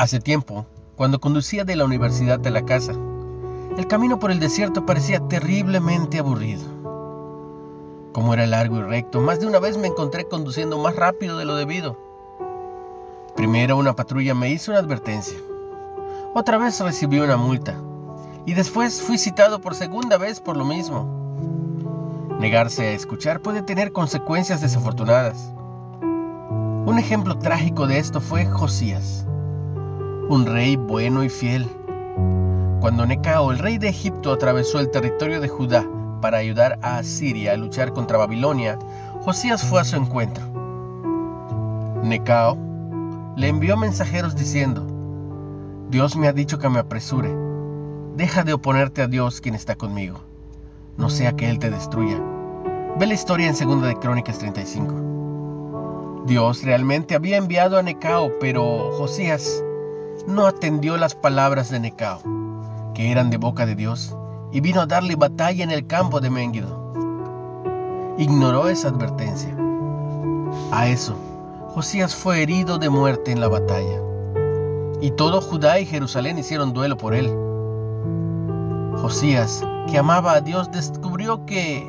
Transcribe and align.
Hace 0.00 0.18
tiempo, 0.18 0.64
cuando 0.96 1.20
conducía 1.20 1.66
de 1.66 1.76
la 1.76 1.84
universidad 1.84 2.46
a 2.46 2.50
la 2.50 2.64
casa, 2.64 2.94
el 3.76 3.86
camino 3.86 4.18
por 4.18 4.30
el 4.30 4.40
desierto 4.40 4.86
parecía 4.86 5.20
terriblemente 5.28 6.18
aburrido. 6.18 6.62
Como 8.14 8.32
era 8.32 8.46
largo 8.46 8.78
y 8.78 8.80
recto, 8.80 9.20
más 9.20 9.40
de 9.40 9.46
una 9.46 9.58
vez 9.58 9.76
me 9.76 9.88
encontré 9.88 10.24
conduciendo 10.24 10.78
más 10.78 10.96
rápido 10.96 11.36
de 11.36 11.44
lo 11.44 11.54
debido. 11.54 11.98
Primero 13.36 13.76
una 13.76 13.94
patrulla 13.94 14.34
me 14.34 14.48
hizo 14.48 14.70
una 14.70 14.80
advertencia. 14.80 15.36
Otra 16.34 16.56
vez 16.56 16.80
recibí 16.80 17.20
una 17.20 17.36
multa. 17.36 17.78
Y 18.46 18.54
después 18.54 19.02
fui 19.02 19.18
citado 19.18 19.60
por 19.60 19.74
segunda 19.74 20.16
vez 20.16 20.40
por 20.40 20.56
lo 20.56 20.64
mismo. 20.64 22.38
Negarse 22.40 22.86
a 22.86 22.92
escuchar 22.92 23.42
puede 23.42 23.60
tener 23.60 23.92
consecuencias 23.92 24.62
desafortunadas. 24.62 25.52
Un 26.00 26.98
ejemplo 26.98 27.36
trágico 27.36 27.86
de 27.86 27.98
esto 27.98 28.22
fue 28.22 28.46
Josías, 28.46 29.26
un 30.30 30.46
rey 30.46 30.76
bueno 30.76 31.24
y 31.24 31.28
fiel. 31.28 31.66
Cuando 32.80 33.04
Necao, 33.04 33.50
el 33.50 33.58
rey 33.58 33.78
de 33.78 33.88
Egipto, 33.88 34.30
atravesó 34.32 34.78
el 34.78 34.88
territorio 34.92 35.40
de 35.40 35.48
Judá 35.48 35.84
para 36.22 36.38
ayudar 36.38 36.78
a 36.82 36.98
Asiria 36.98 37.52
a 37.52 37.56
luchar 37.56 37.92
contra 37.92 38.16
Babilonia, 38.16 38.78
Josías 39.22 39.64
fue 39.64 39.80
a 39.80 39.84
su 39.84 39.96
encuentro. 39.96 40.44
Necao 42.04 42.56
le 43.36 43.48
envió 43.48 43.76
mensajeros 43.76 44.36
diciendo, 44.36 44.86
Dios 45.90 46.14
me 46.14 46.28
ha 46.28 46.32
dicho 46.32 46.60
que 46.60 46.68
me 46.68 46.78
apresure, 46.78 47.34
deja 48.14 48.44
de 48.44 48.52
oponerte 48.52 49.02
a 49.02 49.08
Dios 49.08 49.40
quien 49.40 49.56
está 49.56 49.74
conmigo, 49.74 50.20
no 50.96 51.10
sea 51.10 51.32
que 51.32 51.50
Él 51.50 51.58
te 51.58 51.70
destruya. 51.70 52.22
Ve 53.00 53.06
la 53.08 53.14
historia 53.14 53.48
en 53.48 53.56
2 53.58 53.82
de 53.82 53.96
Crónicas 53.96 54.38
35. 54.38 56.22
Dios 56.26 56.62
realmente 56.62 57.16
había 57.16 57.36
enviado 57.36 57.78
a 57.78 57.82
Necao, 57.82 58.30
pero 58.38 58.92
Josías 58.92 59.64
no 60.26 60.46
atendió 60.46 60.96
las 60.96 61.14
palabras 61.14 61.70
de 61.70 61.80
Necao, 61.80 62.20
que 62.94 63.10
eran 63.10 63.30
de 63.30 63.36
boca 63.36 63.66
de 63.66 63.74
Dios, 63.74 64.16
y 64.52 64.60
vino 64.60 64.80
a 64.80 64.86
darle 64.86 65.16
batalla 65.16 65.64
en 65.64 65.70
el 65.70 65.86
campo 65.86 66.20
de 66.20 66.30
Mengido. 66.30 66.92
Ignoró 68.18 68.68
esa 68.68 68.88
advertencia. 68.88 69.56
A 70.72 70.88
eso, 70.88 71.16
Josías 71.74 72.14
fue 72.14 72.42
herido 72.42 72.78
de 72.78 72.90
muerte 72.90 73.32
en 73.32 73.40
la 73.40 73.48
batalla, 73.48 74.00
y 75.00 75.10
todo 75.12 75.40
Judá 75.40 75.80
y 75.80 75.86
Jerusalén 75.86 76.38
hicieron 76.38 76.72
duelo 76.72 76.96
por 76.96 77.14
él. 77.14 77.32
Josías, 79.00 79.64
que 79.90 79.98
amaba 79.98 80.32
a 80.34 80.40
Dios, 80.40 80.70
descubrió 80.70 81.46
que 81.46 81.86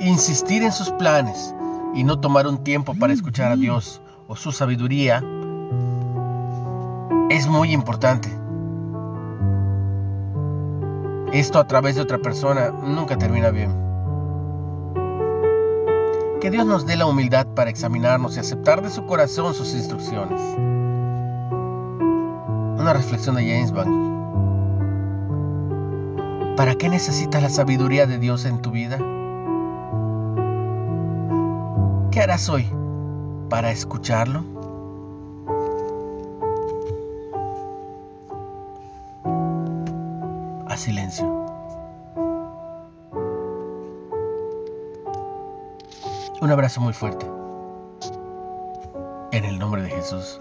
insistir 0.00 0.62
en 0.62 0.72
sus 0.72 0.90
planes 0.90 1.54
y 1.94 2.04
no 2.04 2.20
tomar 2.20 2.46
un 2.46 2.62
tiempo 2.62 2.94
para 2.94 3.12
escuchar 3.12 3.52
a 3.52 3.56
Dios 3.56 4.00
o 4.28 4.36
su 4.36 4.52
sabiduría 4.52 5.22
es 7.30 7.46
muy 7.46 7.72
importante. 7.72 8.28
Esto 11.32 11.58
a 11.58 11.66
través 11.66 11.96
de 11.96 12.02
otra 12.02 12.18
persona 12.18 12.70
nunca 12.70 13.18
termina 13.18 13.50
bien. 13.50 13.72
Que 16.40 16.50
Dios 16.50 16.66
nos 16.66 16.86
dé 16.86 16.96
la 16.96 17.06
humildad 17.06 17.46
para 17.46 17.70
examinarnos 17.70 18.36
y 18.36 18.40
aceptar 18.40 18.82
de 18.82 18.90
su 18.90 19.06
corazón 19.06 19.54
sus 19.54 19.74
instrucciones. 19.74 20.40
Una 22.78 22.92
reflexión 22.92 23.36
de 23.36 23.42
James 23.42 23.72
Bond. 23.72 24.04
¿Para 26.56 26.76
qué 26.76 26.88
necesitas 26.88 27.42
la 27.42 27.48
sabiduría 27.48 28.06
de 28.06 28.18
Dios 28.18 28.44
en 28.44 28.62
tu 28.62 28.70
vida? 28.70 28.98
¿Qué 32.12 32.20
harás 32.20 32.48
hoy 32.48 32.68
para 33.48 33.72
escucharlo? 33.72 34.53
A 40.74 40.76
silencio. 40.76 41.24
Un 46.40 46.50
abrazo 46.50 46.80
muy 46.80 46.92
fuerte. 46.92 47.24
En 49.30 49.44
el 49.44 49.56
nombre 49.60 49.82
de 49.82 49.90
Jesús. 49.90 50.40